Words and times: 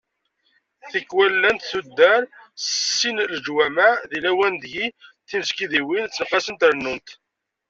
Tikwal 0.91 1.33
llant 1.37 1.67
tuddar 1.69 2.21
s 2.27 2.31
sin 2.95 3.17
n 3.23 3.27
leǧwamaɛ, 3.33 3.89
di 4.09 4.17
lawan 4.21 4.55
ideg 4.57 4.75
timesgidiwin 5.27 6.05
ttenqasent 6.07 6.67
rennunt. 6.69 7.09